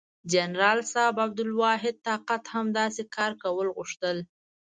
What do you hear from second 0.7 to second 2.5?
صاحب عبدالواحد طاقت